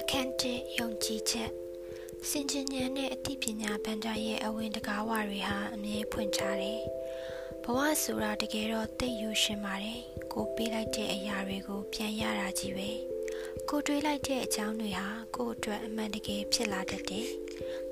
[0.00, 0.42] အခန်း၁
[0.78, 1.50] ယုံကြည်ချက်
[2.28, 6.80] စင်ဂျင်ဉာဏ်နဲ့အသိပညာဗန္ဒာရဲ့အဝင်တကားဝတွေဟာအမြဲဖွင့်ထားတယ်။
[7.64, 10.00] ဘဝဆိုတာတကယ်တော့သိယူရှင်ပါတယ်။
[10.32, 12.90] ကိုပေးလိုက်တဲ့အရာတွေကိုပြန်ရတာကြီးပဲ။
[13.68, 17.28] ကိုတွေးလိုက်တဲ့အကြောင်းတွေဟာကို့အတွက်အမှန်တကယ်ဖြစ်လာတတ်တယ်။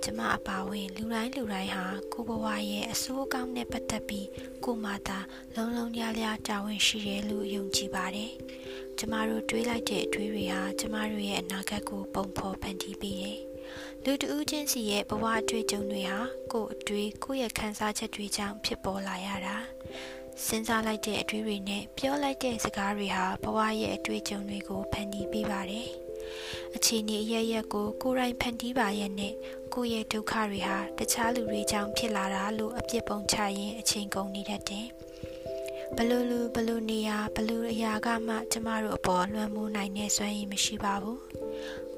[0.06, 4.28] ကျမအပါဝင်လူတိုင်းလူတိုင်းဟာကိုဘဝရဲ့အဆိုးအကောင်းနဲ့ပတ်သက်ပြီး
[4.64, 5.18] ကိုမှသာ
[5.54, 8.30] လုံးလုံးလျားလျားတာဝန်ရှိတယ်လို့ယုံကြည်ပါတယ်။
[8.98, 13.38] ကျမတို့တွေးလိုက်တဲ့အတွေးတွေဟာကျမတို့ရဲ့အနာဂတ်ကိုပုံဖော်ဖန်တီးပေးတယ်။
[14.04, 16.18] လူတဦးချင်းစီရဲ့ဘဝအတွေ့အကြုံတွေဟာ
[16.52, 19.56] ကိုယ်အတွေ့ကိုယ့်ရဲ့ခံစားချက်တွေကြောင့်ဖြစ်ပေါ်လာရတာ
[20.46, 26.03] စဉ်းစားလိုက်တဲ့အတွေ့တွေနဲ့ပြောလိုက်တဲ့စကားတွေဟာဘဝရဲ့အတွေ့အကြုံတွေကိုဖန်တီးပေးပါတယ်
[26.76, 29.34] အခြေအနေအရရက်ကိုကိုယ်တိုင်ဖန်တီးပါရဲ့နဲ့
[29.74, 34.86] ကိုယ့်ရဲ့ဒုက္ခတွေဟာတခြားလူတွေကြောင့်ဖြစ်လာတာလို့အပြစ်ပုံချရင်အချိန်ကုန်နေတတ်တယ်
[35.96, 41.20] ဘလူလူဘလူနေရဘလူအရာကမှကျမတို့အပေါ်လွှမ်းမိုးနိုင်တဲ့စွမ်းရည်မရှိပါဘူး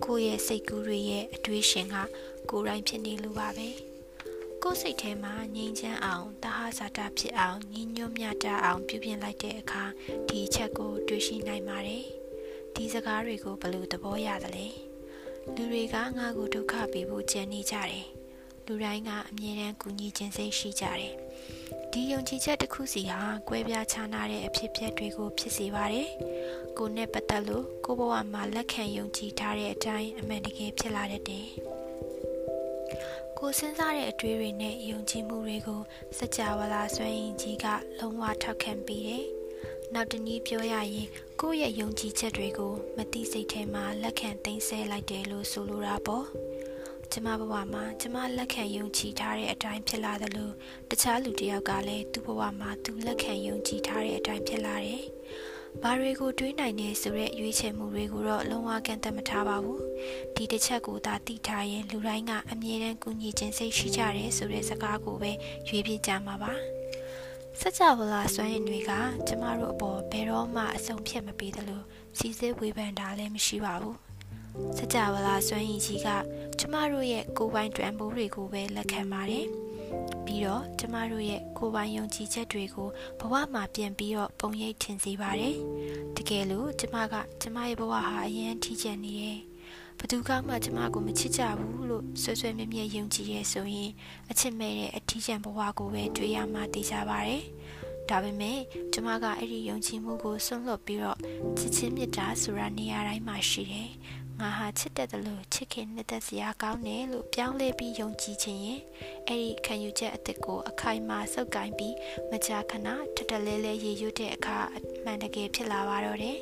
[0.04, 1.96] ကိုယ့်ရဲ့စိတ်ကူးတွေရဲ့အတွေးရှင်က
[2.50, 3.68] ကိုယ်တိုင်ဖြစ်နေလို့ပါပဲ
[4.62, 9.84] ကိုယ်စိတ်ထဲမှာငြိမ်းချမ်းအောင်တဟဇာတာဖြစ်အောင်ညီညွတ်မြတ်တာအောင် ပြုပြင်လိုက်တဲ့အခါ
[10.28, 12.04] ဒီအချက်ကို တွေးရှိနိုင်ပါတယ်
[12.76, 14.66] ဒီစကားတွေကိုဘယ်လိုသဘောရသလဲ
[15.54, 18.06] လူတွေကငါ့ကိုဒုက္ခပေးဖို့ကြံနေကြတယ်
[18.66, 21.14] လူတိုင်းကအမြဲတမ်းကူညီခြင်းစိတ်ရှိကြတယ်
[21.92, 26.08] ဒီယုံကြည်ချက်တစ်ခုစီဟာကွဲပြားခြားနားတဲ့အဖြစ်အပျက်တွေကိုဖြစ်စေပါတယ်။
[26.78, 31.46] ကိုနဲ့ပတ်သက်လို့ကိုဘဝမှာလက်ခံယုံကြည်ထားတဲ့အတိုင်းအမှန်တကယ်ဖြစ်လာတတ်တယ်။
[33.38, 35.80] ကိုစဉ်းစားတဲ့အတွေးတွေနဲ့ယုံကြည်မှုတွေကို
[36.18, 37.66] စကြဝဠာစွမ်းရင်ကြီးက
[37.98, 39.26] လုံးဝထောက်ခံပေးတယ်။
[39.94, 41.08] နောက်တနည်းပြောရရင်
[41.40, 46.24] ကိုယ့်ရဲ့ယုံကြည်ချက်တွေကိုမတိစိတ်ထဲမှာလက်ခံသိမ်းဆည်းလိုက်တယ်လို့ဆိုလိုတာပေါ့။
[47.12, 50.50] ကျမဘဝမှာကျမလက်ခံယုံကြည်ထားတဲ့အတိုင်းဖြစ်လာသလို
[50.90, 55.04] တခြားလူတယောက်ကလည်းသူ့ဘဝမှာသူလက်ခံယုံကြည်ထားတဲ့အတိုင်းဖြစ်လာတယ်။
[55.82, 59.80] ဘာတွေကိုတွေးနိုင်နေဆိုတဲ့ရွေးချယ်မှုတွေကိုတော့လုံးဝကန့်သက်မထားပါဘူး။
[60.34, 65.32] ဒီတစ်ချက်ကိုသာသိထားရင်လူတိုင်းကအမြဲတမ်းကူညီခြင်းစိတ်ရှိကြတယ်ဆိုတဲ့စကားကိုပဲ
[65.68, 66.54] ရွေးပြကြမှာပါ။
[67.60, 68.90] စကြဝဠာစွမ်းရည်တွေက
[69.26, 71.82] ကျမတို့အပေါ်ဘယ်တော့မှအဆုံးဖြတ်မပေးသလို
[72.18, 73.96] စီစစ်ဝေဖန်တာလည်းမရှိပါဘူး။
[74.76, 76.08] စကြဝဠာစွမ်းရည်ကြီးက
[76.58, 79.46] ကျမတို့ရဲ့ကိုယ်ပိုင်တွံပိုးတွေကိုပဲလက်ခံပါတယ်။
[80.24, 82.88] ပြီးတော့ကျမတို့ရဲ့ကိုယ်ပိုင်ယုံကြည်ချက်တွေကို
[83.20, 85.56] ဘဝမှာပြန်ပြီးတော့ပုံရိပ်ထင်စေပါတယ်။
[86.16, 89.38] တကယ်လို့ကျမကကျမရဲ့ဘဝဟာအရင်ထိကျန်နေတယ်။
[89.98, 93.90] ဘသူကမှကျမကိုမချစ်ကြဘူးလို့ဆွဆွဲမြဲမြဲယုံကြည်ရဲဆိုရင်
[94.30, 97.42] အချစ်မဲ့တဲ့အထီးကျန်ဘဝကိုပဲတွေ့ရမှသိကြပါတယ်။
[98.08, 98.58] ဒါပေမဲ့
[98.92, 101.18] ကျမကအဲ့ဒီယုံကြည်မှုကိုဆွန့်လွတ်ပြီးတော့
[101.58, 103.90] ချစ်ချင်းမြတ်တာဆိုတာနေရာတိုင်းမှာရှိတယ်
[104.40, 108.80] ငါဟာချစ်တဲ့လို့ချစ်ခင်နှစ်သက်စရာကောင်းတယ်လို့ပြောင်းလဲပြီးယုံကြည်ခြင်းရင်
[109.28, 111.94] အဲ့ဒီခံယူချက်အသစ်ကိုအခိုင်အမာစုပ်ကိုင်းပြီး
[112.30, 116.38] မကြာခဏထထလဲလဲရည်ရွတ်တဲ့အခါအမှန်တကယ်ဖြစ်လာပါတော့တယ်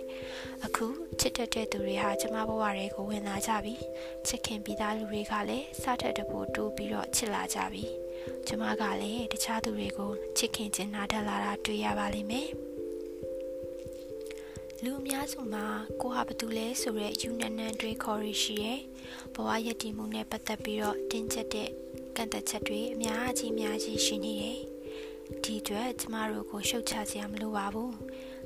[0.65, 0.87] အခု
[1.21, 3.75] ချစ်တတ်တဲ့သူတွေဟာကျမဘဝတွေကိုဝင်လာကြပြီ
[4.27, 7.85] ချစ်ခင်ပြီးသားလူတွေကလည်းစထက်တဖို့တိုးပြီးတော့ချစ်လာကြပြီ
[8.47, 12.49] ကျမကလည်းတခြားသူတွေကိုချစ်ခင်ခြင်းနာတတ်လာတာတွေ့ရပါလိမ့်မယ်
[14.85, 15.67] လူအများစုမှာ
[16.01, 18.81] ကိုဟာဘာတူလဲဆိုတဲ့ယူနန်နန်တွေခေါ်ရရှိရဲ့
[19.35, 21.69] ဘဝရည်တည်မှုနဲ့ပတ်သက်ပြီးတော့တင်းကျပ်တဲ့
[22.17, 24.59] ကန့်သက်ချက်တွေအများကြီးအများကြီးရှိနေတယ်
[25.45, 27.95] ဒီအတွက်ကျမတို့ကိုရှုတ်ချစရာမလိုပါဘူး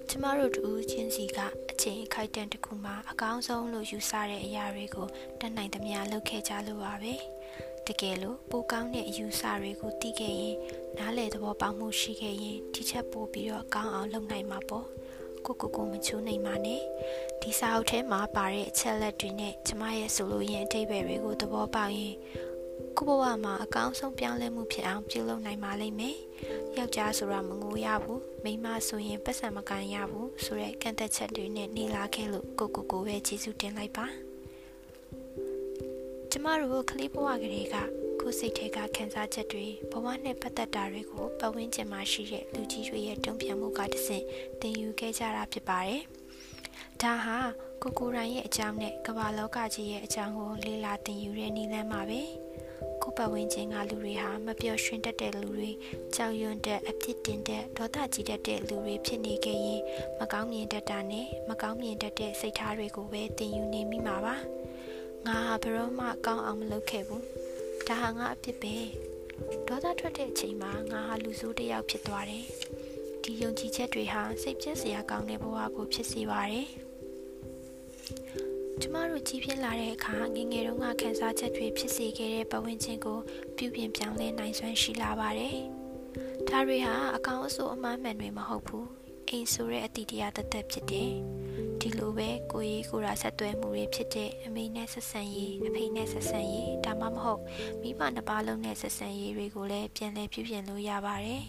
[0.09, 1.39] ကျမတို့တူချင်းစီက
[1.71, 5.09] အချိန်အခိုက်အတန့်တစ်ခုမှာအကောင်းဆုံးလို့ယူဆတဲ့အရာတွေကို
[5.41, 7.15] တတ်နိုင်သမျှလုပ်ခဲ့ကြလို့ပါပဲ
[7.87, 10.57] တကယ်လို့ပိုကောင်းတဲ့အယူဆတွေကိုသိခဲ့ရင်
[10.99, 14.87] နားလေသဘောပေါက်မှုရှိခဲ့ရင်ဒီချက်ပို့ပြီးတော့ကောင်းအောင်လုပ်နိုင်မှာပေါ့
[15.47, 16.81] ကိုကိုကိုမချိုးနိုင်ပါနဲ့
[17.43, 22.15] ဒီစာအုပ်ထဲမှာပါတဲ့အချက်လက်တွေနဲ့ကျမရဲ့ဆိုလိုရင်းအထိပ္ပယ်တွေကိုသဘောပေါက်ရင်
[22.97, 26.17] ကိုဘဝမှာအကောင်းဆုံးပြောင်းလဲမှုဖြစ်အောင်ပြုလုပ်နိုင်ပါလိမ့်မယ်
[26.77, 34.07] ယောက်ျားဆိုတာမငိုရဘူးမိန်းမဆိုရင်ပတ်စံမကန်ရဘူးဆိုတဲ့ကန့်သက်ချက်တွေနဲ့နေလာခဲ့လို့ကိုကိုကိုပဲကျေးဇူးတင်လိုက်ပါ
[36.31, 37.77] ကျမတို့ကလေးဘဝကလေးက
[38.29, 44.25] ကိုယ်စိတ်ထဲကခံစားချက်တွေဘဝနဲ့ပတ်သက်တာတွေကိုပတ်ဝန်းကျင်မှာရှိတဲ့လူကြီးတွေရဲ့တုံ့ပြန်မှုကတဆင့်
[44.61, 46.03] သင်ယူခဲ့ကြတာဖြစ်ပါတယ်။
[47.03, 47.39] ဒါဟာ
[47.83, 52.21] ကိုကိုရိုင်းရဲ့အကြောင်းနဲ့ကမ္ဘာလောကကြီးရဲ့အကြောင်းကိုလေ့လာသင်ယူတဲ့နည်းလမ်းပါပဲ။
[53.03, 55.71] ကိုပတ်ဝန်းကျင်ကလူတွေဟာမပျော်ရွှင်တတ်တဲ့လူတွေ
[56.15, 59.83] ကြောက်ရွံ့တဲ့အပြစ်တင်တဲ့ဒေါသကြီးတတ်တဲ့လူတွေဖြစ်နေခဲ့ရင်
[60.19, 64.37] မကောင်းမြင်တတ်တာနဲ့မကောင်းမြင်တတ်တဲ့စိတ်ထားတွေကိုပဲသင်ယူနေမိမှာပါ။
[65.27, 67.25] ငါဟာဘယ်တော့မှကောင်းအောင်မလုပ်ခဲ့ဘူး။
[67.89, 68.77] ဒါဟာငါအဖြစ်ပဲ
[69.69, 72.45] ဒေါသထွက်တဲ့အချိန်မှာငါဟာလူဆိုးတစ်ယောက်ဖြစ်သွားတယ်
[73.23, 76.69] ဒီယုံကြည်ချက်တွေဟာစိတ်ပြည့်စရာကောင်းတဲ့ဘဝကိုဖြစ်စေပါတယ်
[78.81, 83.19] ကျမတို့ကြီးပြင်းလာတဲ့အခါငငယ်တုန်းကခံစားချက်တွေဖြစ်စေခဲ့တဲ့ပတ်ဝန်းကျင်ကို
[83.57, 85.57] ပြုပြင်ပြောင်းလဲနိုင်စွမ်းရှိလာပါတယ်
[86.49, 88.89] ဒါတွေဟာအကောင်အဆိုးအမှားမှန်တွေမဟုတ်ဘူး
[89.29, 91.13] အိမ်ဆိုတဲ့အတိတရားတသက်ဖြစ်တယ်
[91.83, 97.41] ဒီလိုပဲကိုကြီးကိုရာဆက်သွဲမှုတွေဖြစ်တဲ့အမေနဲ့ဆက်ဆံရေးအဖေနဲ့ဆက်ဆံရေးဒါမှမဟုတ်
[97.83, 101.45] မိဘနှစ်ပါးလုံးနဲ့ဆက်ဆံရေးတွေကိုလည်းပြန်လည်ပြုပြင်လို့ရပါတယ်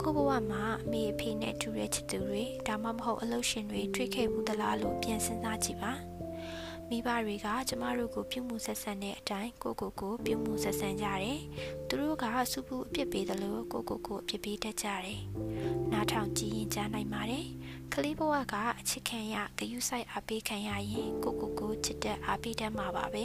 [0.00, 5.92] ကိုဘဝမှာအမေအဖေနဲ့တူတဲ့ချစ်သူတွေဒါမှမဟုတ်အလုပ်ရှင်တွေတွေ့ခဲ့ဘူးသလားလို့ပြန်စဉ်းစားကြည့်ပါ
[6.90, 11.40] မိဘတွေကကျမတို့ကိုပြုမှုဆက်ဆံတဲ့အတိုင်းကိုကိုကိုပြုမှုဆက်ဆံကြတယ်။
[11.88, 15.20] သူတို့ကစုပူအပြစ်ပေးတယ်လို့ကိုကိုကိုအပြစ်ပေးတတ်ကြတယ်။
[15.92, 17.46] နားထောင်ကြည့်ရင်ကြားနိုင်ပါတယ်။
[17.92, 23.24] ကလေးဘဝကအချစ်ခံရဂယုဆိုင်အားပေးခံရရင်ကိုကိုကိုချစ်တဲ့အားပေးတတ်မှာပါပဲ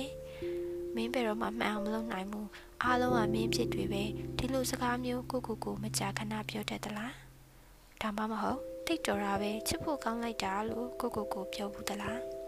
[0.96, 2.48] ။မင်းဘယ်တော့မှမှန်အောင်မလုပ်နိုင်ဘူး။
[2.84, 4.04] အားလုံးကမင်းဖြစ်တွေပဲ
[4.38, 7.12] ဒီလိုစကားမျိုးကိုကိုကိုမကြာခဏပြောတတ်သလား။
[8.02, 12.20] ဒါမှမဟုတ်တိတ်တော်တာပဲချစ်ဖို့ကောင်းလိုက်တာလို့ကိုကိုကိုပြောဘူးသလား။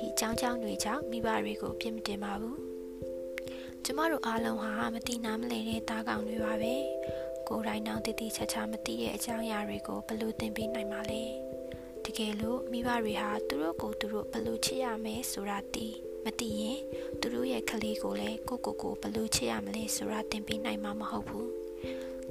[0.00, 2.58] ဒီအကြောင်းကြောင့်တွေကြောင့်မိဘတွေကိုပြစ်မတင်ပါဘူး
[3.84, 6.74] ကျမတို့အားလုံးဟာမတိနာမလဲတဲ့တားကောင်တွေပါပဲ
[7.48, 11.22] ကိုယ်တိုင်တောင်တည်တည်ချာချာမသိတဲ့အကြောင်းအရာတွေကိုဘယ်လိုသင်ပေးနိုင်မှာလဲ
[12.04, 15.86] တကယ်လို့မိဘတွေဟာသူတို့ကိုသူတို့ဘယ်လိုချစ်ရမယ်ဆိုတာသိ
[16.24, 16.78] မသိရင်
[17.20, 21.50] သူတို့ရဲ့ကလေးကိုလည်းကိုကိုကိုဘယ်လိုချစ်ရမလဲဆိုတာသင်ပေးနိုင်မှာမဟုတ်ဘူး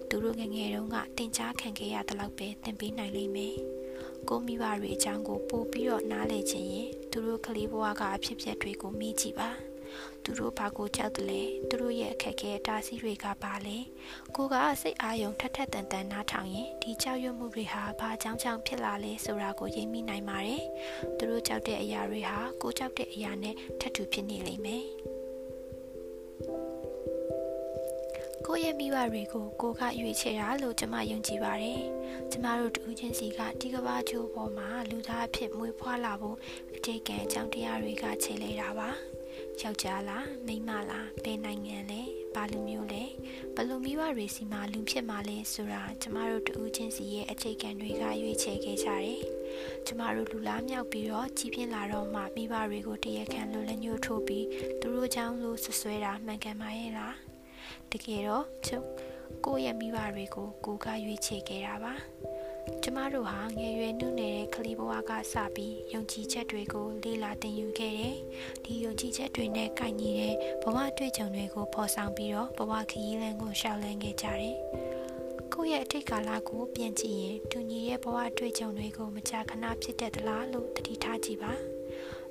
[0.10, 3.56] သူတို့ငငယ်တုန်းကသင်ကြားခံခဲ့ရတဲ့လောက်ပဲသင်ပေးနိုင်လိမ့်မယ်
[4.30, 9.50] ကိုမိဘတွေအကြောင်းကိုပို့ပြီးတော့နားလည်ခြင်းရင် သူတို့ကလေးဘဝကအဖြစ်အပျက်တွေကိုမေးကြည့်ပါ
[10.24, 13.78] သူတို့ဘာကိုကြောက်တယ်လဲသူတို့ရဲ့အခက်အခဲတားဆီးတွေကဘာလဲ
[14.36, 20.64] ကိုကစိတ်အာရုံထက်ထက်တန်တန်နားထောင်ရင်ဒီကြောက်ရွံ့မှုတွေဟာဘာကြောင့်ကြောင့်ဖြစ်လာလဲဆိုတာကိုရိပ်မိနိုင်ပါတယ်
[21.18, 24.84] သူတို့ကြောက်တဲ့အရာတွေဟာကိုကြောက်တဲ့အရာနဲ့ထပ်တူဖြစ်နေလိမ့်မယ်
[28.52, 31.82] ကိုယ့်ရဲ့မိဘတွေကိုကိုကရွေးချယ်တာလို့ကျွန်မယုံကြည်ပါတယ်။
[32.32, 36.38] ကျွန်မတို့တူချင်းစီကဒီကဘာချိုးပေါ်မှာလူသားအဖြစ်မွေးဖွားလာဖို့
[36.76, 38.90] အတိတ်ကံအကြောင်းတရားတွေကခြေလဲတာပါ။
[39.62, 42.02] ယောက်ျားလားမိန်းမလားဘယ်နိုင်ငံလဲ
[42.36, 43.04] ဘာလူမျိုးလဲ
[43.56, 49.20] ဘလို့မိဘတွေစီမှာလူဖြစ်မှာလဲဆိုတာကျမတို့တူချင်းစီရဲ့အခြေခံတွေကရွေးချယ်ခဲ့ကြတယ်။
[49.86, 54.46] ကျမတို့လူလားမြောက်ပြီးတော့ကြီးပြင်းလာတော့မှမိဘတွေကိုတရခံလို့လက်ညှိုးထိုးပြီး
[54.82, 57.16] သူတို့ကြောင့်လို့ဆွဆွဲတာမှန်ကန်ပါရဲ့လား။
[57.92, 58.86] တကယ်တော့ချုပ်
[59.46, 61.94] ကိုယ့်ရဲ့မိဘတွေကိုကိုကရွေးချယ်ခဲ့တာပါ
[62.84, 68.18] ကျမတို့ဟာငယ်ရွယ်နှုတ်နေတဲ့ကလေးဘဝကစပြီးယုံကြည်ချက်တွေကိုလေ့လာသင်ယူခဲ့တယ်။
[68.64, 74.58] ဒီယုံကြည်ချက်တွေနဲ့ကိုက်ညီတဲ့ဘဝတွေ့ကြုံတွေကိုပေါ်ဆောင်ပြီးတော့ဘဝခရီးလမ်းကိုရှောက်လန်းခဲ့ကြတယ်။
[75.54, 81.54] ကိုယ့်ရဲ့အထိတ်ကာလကိုပြန်ကြည့်ရင်တူညီရဲ့ဘဝတွေ့ကြုံတွေကိုမကြာခဏဖြစ်တတ်သလားလို့သတိထားကြည့်ပါ။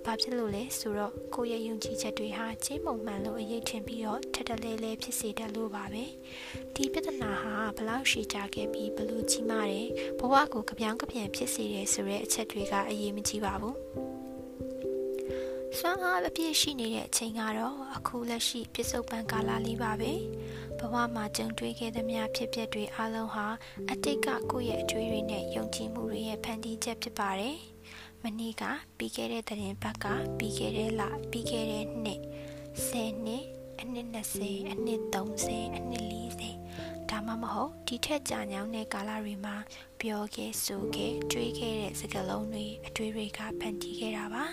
[0.04, 6.04] ဘာဖြစ်လို့လဲဆိုတော့ကိုယ့်ရဲ့ယုံကြည်ချက်တွေဟာချင်းမုံမှန်လို့အရေးထင်ပြီးတော့ထက်တလဲလဲဖြစ်စေတယ်လို့ပါပဲ
[6.74, 13.76] ဒီပြဿနာဟာဘလောက်ရှည်ကြခဲ့ပြီးဘလို့ကြီးမားတယ်ဘဝကိုကြပြောင်းကြပြန်ဖြစ်စေတယ်ဆိုတဲ့အချက်တွေကအရေးမကြီးပါဘူး
[15.78, 20.12] စွမ်းအားအပြည့်ရှိနေတဲ့အချိန်ကတော့အခုလက်ရှိပြစ္ဆုတ်ပံကာလလေးပါပဲ
[20.78, 23.46] ဘဝမှာကြုံတွေ့ခဲ့သမျှဖြစ်ပျက်တွေအလုံးဟာ
[23.90, 27.56] အတိတ်ကကိုယ့်ရဲ့အကျွေးတွေနဲ့ယုံကြည်မှုတွေရဲ့ဖန်တီးချက်ဖြစ်ပါတယ်။
[28.24, 28.64] မနေ့က
[28.98, 30.06] ပြီးခဲ့တဲ့သတင်းပတ်က
[30.38, 32.20] ပြီးခဲ့တဲ့လပြီးခဲ့တဲ့နှစ်
[32.88, 33.44] 10နှစ်
[33.80, 36.04] အနှစ်20အနှစ်30အနှစ်
[36.52, 39.56] 40ဒါမှမဟုတ်ဒီထက်ကြာညောင်းတဲ့ကာလတွေမှာ
[40.00, 44.44] ပြောခဲ့ဆိုခဲ့တွေးခဲ့တဲ့စကားလုံးတွေအတွေ့တွေကဖန်တီးခဲ့တာပါ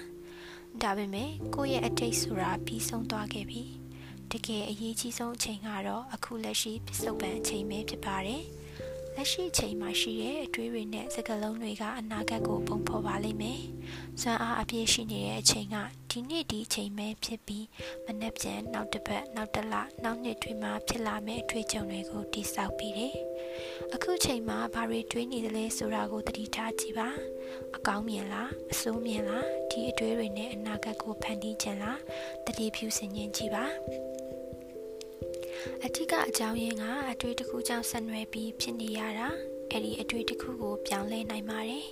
[0.82, 3.64] ဒါပေမဲ့ကိုယ့်ရဲ့အတိတ်ဆိုတာပြီးဆုံးသွားခဲ့ပြီ
[4.32, 8.44] တကယ်အရေးကြီးဆုံးအချိန်ကတော့အခုလက်ရှိပြစ္ဆုတ်ပံအချိန်ပဲဖြစ်ပါတယ်
[9.18, 13.60] လက်ရှိအချိန်မှာရှိတဲ့အတွေးတွေနဲ့စကားလုံးတွေကအနာဂတ်ကိုပုံဖော်ပါလိမ့်မယ်။
[14.22, 15.78] စွမ်းအားအပြည့်ရှိနေတဲ့အချိန်က
[16.12, 17.66] ဒီနေ့ဒီအချိန်ပဲဖြစ်ပြီး
[18.06, 19.74] မနေ့ပြန်နောက်တစ်ပတ်နောက်တစ်လ
[20.04, 23.14] နောက်နှစ်တွေမှာဖြစ်လာမယ့်အတွေ့အကြုံတွေကိုတိစောက်ပြီးတယ်။
[23.94, 27.10] အခုချိန်မှာဘာတွေတွေးနေသလဲဆိုတာကိုသတိထားကြည့်ပါ။
[27.76, 32.00] အကောင်းမြင်လားအဆိုးမြင်လားဒီအတွေးတွေနဲ့အနာဂတ်ကိုဖန်တီးခြင်းလား
[32.46, 33.66] တတိဖြူစင်ခြင်းကြည့်ပါ။
[35.86, 39.28] အထက်ကအကြောင်းရင်းကအတွေ့တစ်ခုကြောင့်ဆက်နွယ်ပြီးဖြစ်နေရတာ
[39.72, 41.86] အဲ့ဒီအတွေ့တစ်ခုကိုပြောင်းလဲနိုင်ပါတယ်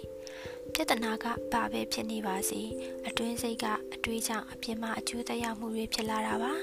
[0.74, 2.62] ပြဿနာကဘာပဲဖြစ်နေပါစေ
[3.08, 6.53] အတွင်းစိတ်ကအတွေးကြောင့်အပြင်မှာအကျိုးသက်ရောက်မှုတွေဖြစ်လာတာပါ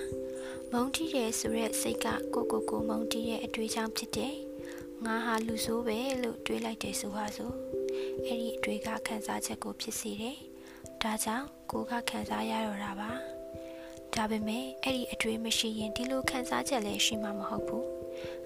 [0.72, 4.34] မုန်းတီးတယ်ဆိုရက်စိတ်ကကိုကိုကိုမုန်းတီးရဲ့အတွေးကြောင့်ဖြစ်တယ်
[5.04, 7.54] ငါဟာလူဆိုးပဲလို့တွေးလိုက်တယ်ဆိုပါစို့
[8.24, 10.36] အဲ့ဒီအတွေးကခံစားချက်ကိုဖြစ်စေတယ်
[11.02, 13.10] ဒါကြောင့်ကိုကခံစားရတော့တာပါ
[14.14, 17.86] ဒါပေမဲ့အဲ့ဒီအတွေးမရှိရင်ဒီလိုခံစားချက်လည်းရှိမှာမဟုတ်ဘူး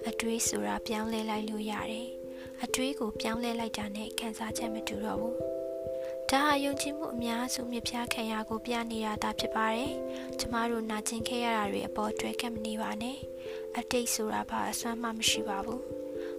[0.09, 2.09] အတွေးဆိုတာပြောင်းလဲလိုက်လို့ရတယ်
[2.63, 5.35] အတွေးကိုပြောင်းလဲလိုက်တာနဲ့ခံစားချက်မတူတော့ဘူး
[6.29, 9.93] ဒါဟာယုံကြည်မှုအများစုမြပြခံရကိုပြနေတာသာဖြစ်ပါတယ်
[10.39, 13.17] ကျမတို့နာကျင်ခဲ့ရတာတွေအပေါ်တွဲကပ်မနေပါနဲ့
[13.77, 15.81] အတိတ်ဆိုတာဘာအစွမ်းမှမရှိပါဘူး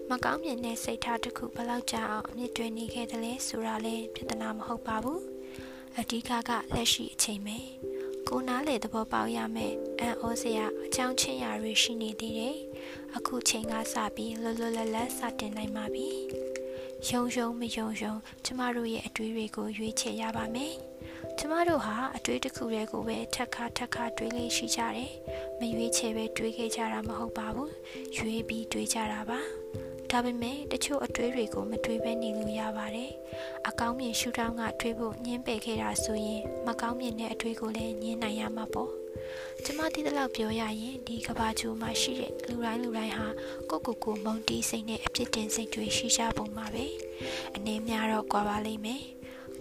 [0.08, 5.20] မကောင်းမြင်တဲ့စိတ်ထားတစ်ခုဘယ်လောက်ကြာအောင်အမြင့်တွင်နေခဲ့တယ်လဲဆိုတာလည်းပြဿနာမဟုတ်ပါဘူး
[5.98, 7.58] အဓိကကလက်ရှိအချိန်ပဲ
[8.28, 12.56] ကိုနားလေသဘောပေါက်ရမယ်အံ့ဩစရာအကြောင်းချင်းရာတွေရှိနေသေးတယ်
[13.16, 16.08] အခုချိန်ကစပြီးလွတ်လွတ်လပ်လပ်စတင်နိုင်ပါပြီ
[17.08, 18.14] ယုံယုံမယုံယုံ
[18.44, 20.74] ကျမတို့ရဲ့အတွေးတွေကိုရွေးချယ်ရပါမယ်
[21.38, 25.12] ကျမတို့ဟာအတွေးတစ်ခုတည်းကိုပဲထက်ခါထက်ခါတွေးလေးရှိကြတယ်
[25.58, 27.72] မရွေးချယ်ပဲတွေးခဲ့ကြတာမဟုတ်ပါဘူး
[28.16, 29.40] ရွေးပြီးတွေးကြတာပါ
[30.18, 33.10] ဒါပေမဲ့တချို့အတွေးတွေကိုမတွေးဘဲနေလို့ရပါတယ်။
[33.68, 38.90] အကောင်းမြင်ရှုထောင့်ကတွေးဖို့ညှင်းပယ်ခဲ့တာဆိုရင်မကောင်းမြင်တဲ့အတွေးကိုလည်းညှင်းနိုင်ရမှာပေါ့။
[39.64, 43.28] ကျမဒီတလောက်ပြောရရင်ဒီကဘာချိုမှာရှိတဲ့လူတိုင်းလူတိုင်းဟာ
[43.70, 46.84] ကိုကိုကိုမုံတီးစိတ်နဲ့အပြစ်တင်စိတ်တွေရှိကြပုံပါပဲ။
[47.56, 49.02] အနေများတော့ကွာပါလိမ့်မယ်။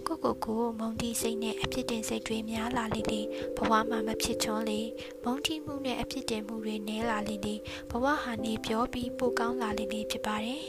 [0.06, 3.20] ကိုကိုကိုမုံတီစိတ်နဲ့အဖြစ်တင်စိတ်တွေများလာလေလေ
[3.56, 4.80] ဘဝမှာမဖြစ်ချွန်းလေ
[5.24, 7.54] မုံတီမှုနဲ့အဖြစ်တင်မှုတွေနည်းလာလေလေ
[7.90, 10.64] ဘဝဟာနေပြောပြီးပိုကောင်းလာလေလေဖြစ်ပါတယ်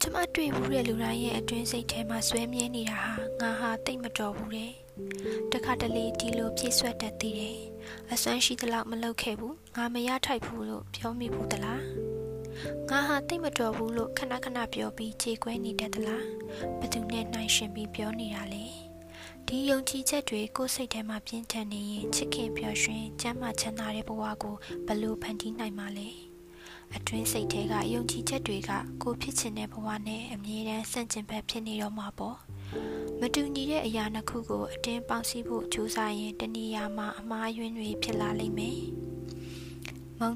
[0.00, 4.72] ကျမတွေ့ဘူးတဲ့လူတိုင်းရဲ့အတွင်းစိတ်ထဲမှာဆွဲမြဲနေတာဟာငါဟာတိတ်မတော်ဘူးတဲ့
[5.52, 7.58] တခါတလေဒီလိုပြည့်ဆွတ်တတ်သေးတယ်
[8.12, 12.13] အစွမ်းရှိသလောက်မလုပ်ခဲ့ဘူးငါမရထိုက်ဘူးလို့ပြောမိဘူးတလား
[12.90, 16.24] ငါဟာတိတ်မတော်ဘူးလို့ခဏခဏပြောပြီးခြေခွဲနေတတ်သလား
[16.80, 18.64] ဘသူနဲ့နှိုင်းရှင်ပြီးပြောနေတာလေ
[19.48, 24.56] ဒီယုံကြည်ချက်တွေကိုယ်စိတ်ထဲမှာပြင်းထန်နေရင်ချစ်ခင်ပျော်ရွှင်ကျမ်းမာချမ်းသာတဲ့ဘဝကို
[24.86, 26.08] ဘလို့ဖန်တီးနိုင်မှာလဲ
[26.96, 28.70] အတွင်းစိတ်ထဲကယုံကြည်ချက်တွေက
[29.02, 32.36] ကိုဖြစ်ချင်တဲ့ဘဝနဲ့အမြဲတမ်းဆန့်ကျင်ဘက်ဖြစ်နေတော့မှာပေါ့
[33.20, 39.13] မတူညီတဲ့အရာနှစ်ခုကိုအတင်းပေါင်းစည်းဖို့ကြိုးစားရင်တဏှာမှာအမှားယွင်းတွေဖြစ်လာလိမ့်မယ်မုံ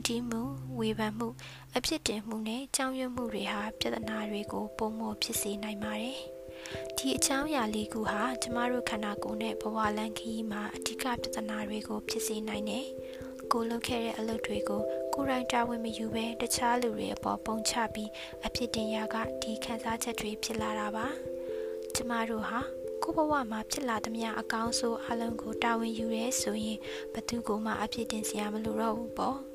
[0.06, 0.42] တီးမှု
[0.78, 1.28] ဝေဖန်မှု
[1.76, 6.18] အဖြစ်တင်မှုနဲ့ကြောင်းရွံ့မှုတွေဟာပြဿနာတွေကိုပုံမဖြစ်စေနိုင်ပါတယ်။
[6.96, 12.86] ဒီအကြောင်းအရာလေးခုဟာကျမတို့ခန္ဓာကိုယ်နဲ့ဘဝလမ်းခရီးမှာအဓိကပြဿနာတွေကိုဖြစ်စေနိုင်တယ်။
[13.52, 14.82] ကိုလုပ်ခဲ့တဲ့အလုပ်တွေကို
[15.14, 18.10] ကိုယ်တိုင်တာဝန်မယူဘဲတခြားလူတွေအပေါ်ပုံချပြီး
[18.46, 21.06] အဖြစ်တင်ရာကဒီခံစားချက်တွေဖြစ်လာတာပါ။
[21.94, 22.60] ကျမတို့ဟာ
[23.02, 26.78] ကိုဘဝမှာဖြစ်လာသမျှအကောင်းဆုံးအလုံးကိုတာဝန်ယူရဲဆိုရင်
[27.12, 29.38] ဘသူကမှအဖြစ်တင်စရာမလိုတော့ဘူးပေါ့။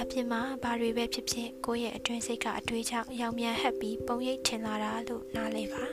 [0.00, 5.84] အပြင်မှာဘာတွေပဲဖြစ်ဖြစ်ကိုယ့်ရဲ့အတွင်းစိတ်ကအတွေးကြောင့်ရောင်မြန်ဟက်ပြီးပုံရိပ်ထင်လာတာလို့နားလည်ပါ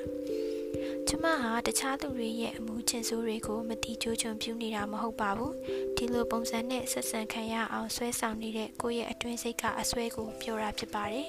[1.08, 5.54] ကျမဟာတခြားသူတွေရဲ့အမှုကျင့်ဆိုးတွေကိုမတိကျချုံပြူနေတာမဟုတ်ပါဘူး
[5.96, 11.28] ဒီလိုပုံစံနဲ့ဆက်ဆံခံရအောင်ဆွဲဆောင်နေတဲ့ကိုယ့်ရဲ့အတွင်းစိတ်ကအဆွဲကိုပြောတာဖြစ်ပါတယ်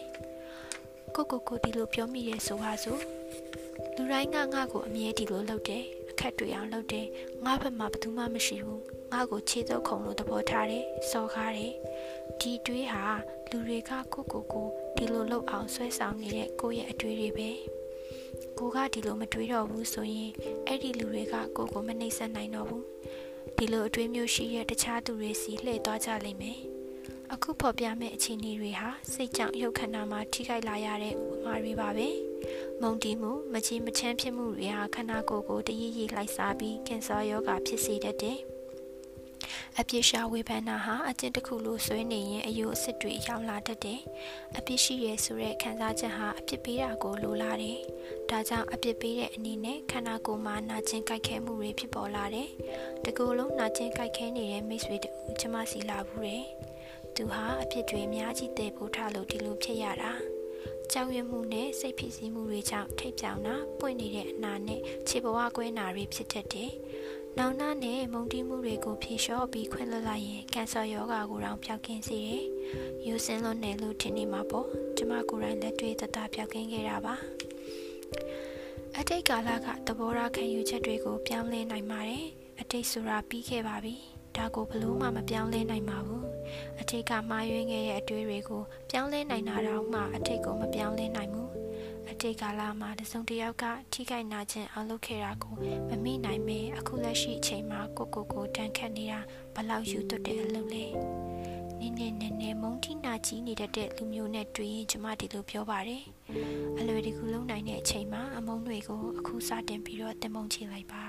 [1.15, 3.01] ကိုကိုကိုဒီလိုပြောမိရဲဆိုပါစို့
[3.97, 7.07] လူတိုင်းကငါ့ကိုအမြဲဒီလိုလုပ်တယ်အခက်တွေအောင်လုပ်တယ်
[7.45, 8.83] ငါဘက်မှာဘယ်သူမှမရှိဘူး
[9.13, 11.73] ငါ့ကိုခြေစုပ်ခုံလို့သဘောထားတယ်စော်ကားတယ်
[12.41, 13.05] ဒီတွေးဟာ
[13.51, 17.51] လူတွေကကိုကိုကိုဒီလိုလုပ်အောင်ဆွဲဆောင်နေတဲ့ကိုရဲ့အတွေးတွေပဲ
[18.59, 20.31] ကိုကဒီလိုမတွေးတော့ဘူးဆိုရင်
[20.67, 22.85] အဲ့ဒီလူတွေကကိုကိုမနှိမ့်ဆက်နိုင်တော့ဘူး
[23.57, 26.59] ဒီလိုအတွေးမျိုးရှိတဲ့တခြားသူတွေစီလှည့်သွားကြလိမ့်မယ်
[27.33, 32.09] အခုဖော်ပြမယ့်အခြေအနေတွေဟာစိတ်ကြောင့်ရုပ်ခန္ဓာမှာထိခိုက်လာရတဲ့ဥပမာတွေပါပဲ
[32.81, 38.39] မုံတီးမှုမချေမချမ်းဖြစ်မှုတွေဟာခန္ဓာကိုယ်ကိုတရည်ရည်လှိုက်စားပြီးကင်ဆာရောဂါဖြစ်စေတတ်တယ်
[39.81, 44.01] အပြစ်ရှာဝေဖန်တာဟာအကျင့်တစ်ခုလိုဆွဲနေရင်အယိုးအစ်တွေရောက်လာတတ်တယ်။
[44.57, 47.79] အပြစ်ရှိရဲဆိုတဲ့ခံစားချက်ဟာအပြစ်ပေးတာကိုလိုလားတယ်။
[48.31, 52.49] ဒါကြောင့်အပြစ်ပေးတဲ့အနေနဲ့ခန္ဓာကိုယ်မှာနာကျင်ကြိုက်ခဲမှုတွေဖြစ်ပေါ်လာတယ်။
[53.05, 56.45] တကူလုံးနာကျင်ကြိုက်ခဲနေတဲ့မိတ်ဆွေတူကျမစီလာဘူးတယ်။
[57.15, 60.13] သူဟာအပြစ်တွေအများကြီးတည်ဖို့ထားလို့ဒီလိုဖြစ်ရတာ။
[60.93, 66.71] ကြောက်ရွံ့မှုနဲ့စိတ်ဖိစီးမှုတွေကြောင့်ထိတ်ပြောင်တာပွင့်နေတဲ့အနာနဲ့ခြေဘဝကွဲနာတွေဖြစ်တတ်တယ်။
[67.39, 72.43] နောင်နာနဲ့မုံတီးမှုတွေကိုဖြေလျှော့ပြီးခွင့်လွှတ်လိုက်ရင်ကင်ဆာရောဂါကိုတောင်ပျောက်ကင်းစေတယ်။
[73.07, 77.15] ယူစင်လွန်နယ်လို့ထင်နေမှာပေါ့။ကျမကိုယ်တိုင်လက်တွေ့တတပျောက်ကင်းခဲ့တာပါ။
[78.99, 82.25] အတိတ်ကာလကသဘောထားခံယူချက်တွေကိုပြောင်းလဲနိုင်ပါတယ်။
[82.61, 83.95] အတိတ်ဆိုတာပြီးခဲ့ပါပြီ။
[84.37, 86.23] ဒါကိုဘလို့မှမပြောင်းလဲနိုင်ပါဘူး။
[86.81, 91.42] အတိတ်ကမှားယွင်းခဲ့တဲ့အတွေ့တွေကိုပြောင်းလဲနိုင်တာတော့မှအတိတ်ကိုမပြောင်းလဲနိုင်ဘူး။
[92.13, 95.55] အတိတ်ကာလမှာတစုံတစ်ယောက်ကထိခိုက်နာခြင်းအောင်လုပ်ခဲ့တာကို
[95.89, 99.21] မမိနိုင်မေအခုလက်ရှိအချိန်မှာကိုကိုကိုတန်ခတ်နေတာ
[99.55, 100.85] ဘလောက်ယူသွတ်တဲ့အလုပ်လဲ
[101.79, 106.03] နင်းနေနေနေမုံတီနာကြီးနေတဲ့လူမျိုးနဲ့တွေ့ရင်ကျမဒီလိုပြောပါတယ်
[106.79, 111.05] အလွယ်တကူလုံးနိုင်တဲ့အချိန်မှာအမုံတွေကိုအခုစတင်ပြီးတော့တင်မုံချလိုက်ပါ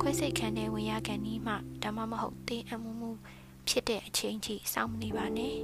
[0.00, 3.10] ခွဲစိတ်ခံတဲ့ဝင်ရကန်ဒီမှဒါမှမဟုတ်တင်းအမှုမှု
[3.68, 5.54] ဖြစ်တဲ့အချိန်ကြီးစောင့်မနေပါနဲ့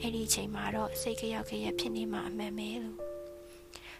[0.00, 3.09] အဲ့ဒီအချိန်မှာတော့စိတ်ကြရောက်ကြရဖြစ်နေမှာအမှန်ပဲလို့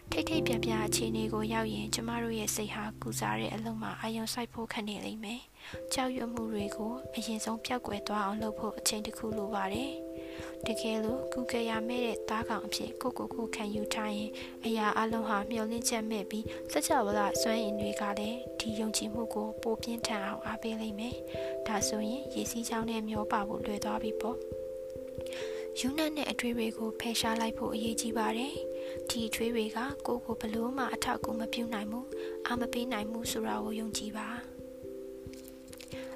[0.09, 5.41] ထိတ်ထိတ်ပြပြအခြေအနေကိုရောက်ရင်ကျမတို့ရဲ့စိတ်ဟာကူစားတဲ့အလုံးမှာအာရုံစိုက်ဖို့ခက်နေလိမ့်မယ်။
[5.93, 9.91] ကြောက်ရွံ့မှုတွေကိုအရင်ဆုံးပျောက်ကွယ်သွားအောင်လုပ်ဖို့အချိန်တစ်ခုလိုပါတယ်။
[10.67, 14.31] တကယ်လို့ကုကရမဲ့တဲ့သားကောင်အဖြစ်ကိုကိုကိုခံယူထားရင်
[14.65, 21.15] အရာအလုံးဟာမျောလင့်ချက်မဲ့ပြီးစကြဝဠာစွမ်းအင်တွေကလည်းဒီယုံကြည်မှုကိုပိုပြင်းထန်အောင်အားပေးလိမ့်မယ်။
[21.67, 24.37] ဒါဆိုရင်ရေစီးချောင်းနဲ့မျောပါဖို့လွယ်သွားပြီပေါ့။
[25.79, 28.55] ယူနတ်နဲ့အထွေးတွေကိုဖယ်ရှားလိုက်ဖို့အရေးကြီးပါတယ်။
[29.09, 32.07] ဒီထွေးတွေကကိုကိုဘလို့မှအထောက်အကူမပြုနိုင်ဘူး
[32.47, 34.27] အာမပေးနိုင်ဘူးဆိုတာကိုယုံကြည်ပါ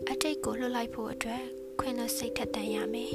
[0.09, 1.43] အတိတ်ကိုလွတ်လိုက်ဖို့အတွက်
[1.79, 3.13] ခွင့်လွှတ်စိတ်ထက်တန်ရမယ်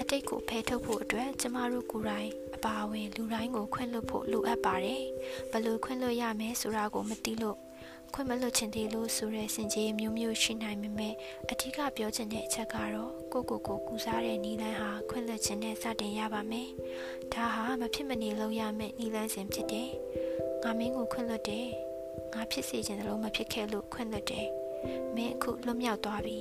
[0.00, 5.04] အတိတ်ကိုဖယ်ထုတ်ဖို့အတွက်ကျမတို့ကိုယ်တိုင်အပါအဝင်လူတိုင်းကိုခွင့်လွှတ်ဖို့လိုအပ်ပါတယ်
[5.50, 7.65] ဘယ်လိုခွင့်လွှတ်ရမယ်ဆိုတာကိုမသိလို့
[8.14, 11.14] ခွင့်မလွတ်ချင်သေးလို့ဆိုတဲ့စင်ကြီးမျိုးမျိုးရှိနိုင်ပေမဲ့
[11.50, 16.68] အထူးကပြောချင်တဲ့အချက်ကတော့ကိုကိုကိုကူစားတဲ့နီလန်းဟာခွင့်လွတ်ခြင်းနဲ့စတင်ရပါမယ်။
[17.32, 19.88] ဒါဟာမဖြစ်မနေလုပ်ရမယ့်နီလန်းစဉ်ဖြစ်တယ်။
[20.62, 21.66] ငါမင်းကိုခွင့်လွတ်တယ်။
[22.34, 24.46] ငါဖြစ်စေချင်တယ်လို့မဖြစ်ခဲ့လို့ခွင့်လွတ်တယ်။
[25.14, 26.38] မင်းအခုလွတ်မြောက်သွားပြီ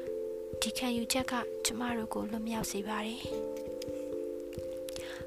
[0.60, 1.32] ။ဒီခံယူချက်က
[1.64, 3.20] ကျမတို့ကိုလွတ်မြောက်စေပါတယ်။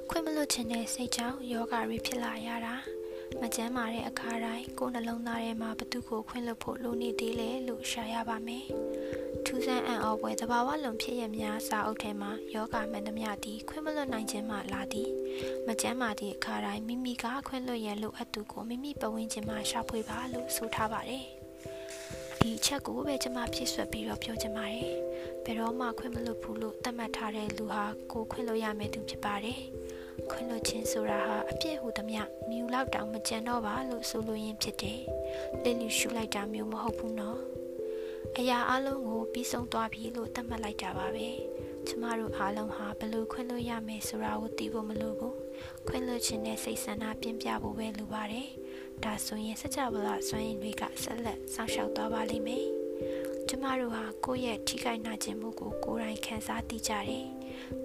[0.10, 2.76] ခွင့်မလွတ်ခြင်းနဲ့စိတ်ကြောင့်ယောဂရီဖြစ်လာရတာ။
[3.42, 8.66] မကျမ်းမာတဲ့အခါတိုင်းကိုယ်နှလုံးသားထဲမှာဘသူကိုခွင့်လွှတ်ဖို့လိုနေသေးလဲလို့ရှာရပါမယ်။
[9.46, 15.10] ထူးဆန်းအံ့ဩဖွယ်သဘာဝလွန်ဖြစ်ရများစာအုပ်ထဲမှာယောဂမှန်သမျှသည်ခွင့်မလွှတ်နိုင်ခြင်းမှလာသည်။
[15.68, 21.24] မကျမ်းမာသည့်အခါတိုင်းမိမိကခွင့်လွှတ်ရန်လိုအပ်သူကိုမိမိပဝင်းခြင်းမှာရှာဖွေပါလို့ဆိုထားပါတယ်။
[22.40, 24.90] ဒီအချက်ကိုပဲကျွန်မဖြစ်ဆွက်ပြီးတော့ပြောချင်ပါတယ်။
[25.44, 29.60] ဘယ်တော့မှခွင့်မလွတ်ဘူးလို့သတ်မှတ်ထားတဲ့လူဟာကိုခွင့်လွတ်ရမယ့်သူဖြစ်ပါတယ်။
[30.30, 35.00] ခွင့်လွှတ်ခြင်းဆိုတာဟာအပြစ်ဟူသမျှမြူလောက်တောင်မကြံတော့ပါလို့ဆိုလိုရင်းဖြစ်တယ်။
[35.64, 37.40] လက်လူရှူလိုက်တာမျိုးမဟုတ်ဘူးနော်။
[38.38, 41.28] အရာအလုံးကိုပြီးဆုံးသွားပြီလို့သတ်မှတ်လိုက်တာပါပဲ။
[41.88, 45.34] ကျမတို့အားလုံးဟာဘလို့ခွင့်လွှတ်ရမယ်ဆိုတာကိုသိဖို့မလိုဘူး။
[45.88, 48.48] ခွင့်လွှတ်ခြင်းနဲ့စိတ်ဆန္ဒပြင်းပြဖို့ပဲလိုပါတယ်။
[49.04, 52.66] ဒါဆိုရင်စကြဝဠာစွမ်းရည်တွေကဆက်လက်စောင့်ရှောက်သွားပါလိမ့်မယ်။
[53.48, 57.28] ကျမတို့ဟာကိုယ့်ရဲ့ထိခိုက်နာကျင်မှုကိုကိုယ်တိုင်ခံစားသိကြတယ်။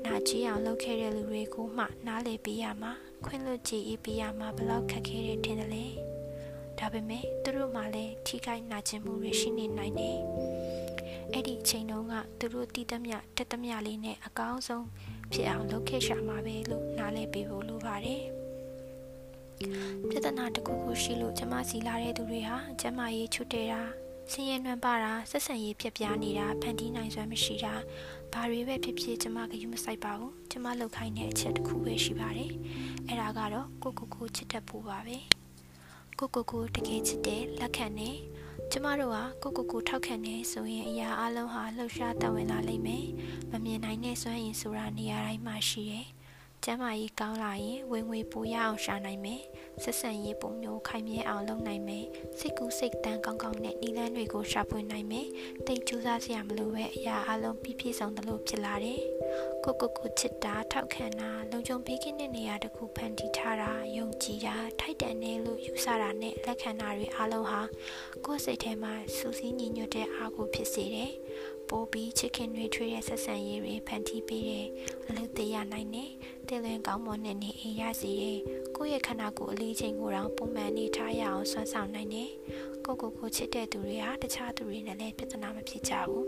[0.04, 2.92] နာကြည့်အောင်လုပ်ခဲ့တဲ့လူတွေကိုမှ နားလည်ပေးရမှာ
[3.24, 5.86] ခွင့်လွှတ်ကြည့်အေးပေးရမှာဘလောက်ခက်ခဲတဲ့ထင်တယ်လေ
[6.78, 10.18] ဒါပေမဲ့သူတို့မှလည်းထိခိုက်နာကျင်မှုတွေရှိနေနိုင်တယ်
[11.32, 14.86] အဲ့ဒီအချိန်တုန်းကသူတို့တည်တမျှတက်တမျှလေးနဲ့အကောင်းဆုံး
[15.32, 18.22] ဖြစ်အောင်လုပ်ခဲ့ရှာမှာပဲလို့နားလည်ပေးဖို့လိုပါတယ်
[20.08, 23.82] ပြဿနာတစ်ခုခုရှိလို့ကျမစီလာတဲ့သူတွေဟာကျမရေးချွတ်တဲတာ
[24.32, 27.74] ဆင်းရဲနှံပါတာဆက်ဆံရေးပြက်ပြားနေတာဖန်တီးနိုင်စွမ်းမရှိတာ
[28.32, 32.50] ဘာတွေပဲဖြစ်ဖြစ်ကျမကယူမဆိုင်ပါဘူးကျမလောက်ခိုင်းတဲ့အချက်တစ်ခုပဲရှိပါတယ်
[33.06, 35.18] အဲ့ဒါကတော့ကိုကိုကိုချစ်တတ်ဖို့ပါပဲ
[36.18, 38.16] ကိုကိုကိုတကယ်ချစ်တယ်လက်ခံတယ်
[38.70, 39.12] ကျမတို့
[39.42, 43.07] ကကိုကိုကိုထောက်ခံနေဆိုရင်အရာအလုံးဟာလှုပ်ရှားတဝင်လာလိမ့်မယ်
[43.50, 46.07] မမြင်နိုင်တဲ့စွမ်းရည်ဆိုတာနေရာတိုင်းမှာရှိတယ်
[46.66, 49.40] ကျမ်းမာရေးကောင်းလာရင်ဝင်ငွေပိုရအောင်ရှာနိုင်မယ်
[49.83, 52.05] ဆက်ဆံရေးပုံမျိုးခိုင်မြဲအောင်လုပ်နိုင်မယ်
[52.38, 55.27] စိတ်ကူးစိတ်တန်းကောင်းကောင်းနဲ့ဤလန်းတွေကိုရှာဖွေနိုင်မယ်
[55.66, 59.01] တိတ်ကြိုးစားစရာမလိုပဲအရာအလုံးပြည့်ပြည့်စုံသလိုဖြစ်လာတယ်
[59.64, 67.62] ကိုကိုကိုချစ်တာထောက်ခံတာလုံခြုံပေးခြင်းတဲ့နေရာတစ်ခုဖန်တီးထားတာယုံကြည်တာထိုက်တန်တယ်လို့ယူဆတာနဲ့လက်ခံတာတွေအလုံးဟာ
[68.25, 71.12] ကိုယ်စိတ်ထဲမှာစူးစီးညီညွတ်တဲ့အားကိုဖြစ်စေတယ်
[71.68, 74.66] ပိုးပြီးချစ်ခင်တွေထွေးတဲ့ဆက်ဆံရေးတွေဖန်တီးပေးတယ်
[75.09, 76.11] အလုပ်သေးရနိုင်တယ်
[76.48, 78.40] တည်လင်ကောင်းမွန်တဲ့နေအိမ်ရစီတယ်
[78.76, 82.31] ကိုယ့်ရဲ့ခန္ဓာကိုယ်အလေးချိန်ကိုတော့ပုံမှန်နေထားရအောင်ဆွမ်းဆောင်နိုင်တယ်
[82.85, 86.26] ကိုကိုကိုချစ်တဲ့သူတွေဟာတခြားသူတွေနဲ့လည်းပြဿနာမဖြစ်ကြဘူး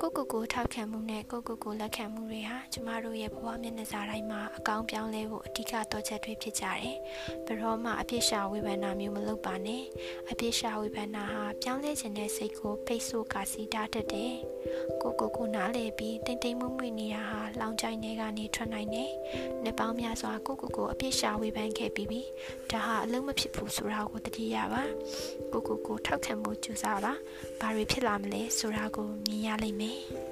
[0.00, 6.96] ကိုကိုကိုထောက်ခံမှုနဲ့ကိုကိုကိုလက်ခံမှုတွေဟာကျမတို့ရဲ့ဘဝမျက်နှာစာတိုင်းမှာအကောင်းပြောင်းလဲဖို့အဓိကတော့ချက်တွေဖြစ်ကြတယ်။
[7.46, 9.82] ဘယ်တော့မှအပြစ်ရှာဝေဖန်တာမျိုးမလုပ်ပါနဲ့။
[10.30, 14.34] အပြစ်ရှာဝေဖန်တာဟာပြောင်းလဲခြင်းတဲ့စိတ်ကိုပိတ်ဆို့ကာစီတာတတ်တယ်။
[15.02, 19.10] ကိုကိုကိုနားလေပြီးတိမ်တိမ်မွမွနေတာဟာလောင်ချိုင်းတွေကနေထွက်နိုင်တယ်။
[19.62, 22.20] နှစ်ပေါင်းများစွာကိုကိုကိုအပြစ်ရှာဝေဖန်ခဲ့ပြီးပြီ။
[22.70, 24.82] ဒါဟာအလုံးမဖြစ်ဘူးဆိုတာကိုတတိယပါ။
[25.52, 27.12] ကိုကိုကိုထောက်ခံမှုကြိုးစားပါ။
[27.60, 29.98] ဘာတွေဖြစ်လာမလဲဆိုတာကိုမြင်ရလိမ့်မယ်။